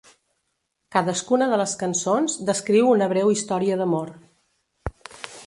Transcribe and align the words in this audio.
Cadascuna 0.95 1.49
de 1.51 1.59
les 1.63 1.75
cançons 1.81 2.39
descriu 2.49 2.89
una 2.95 3.11
breu 3.13 3.31
història 3.35 3.79
d'amor. 3.83 4.11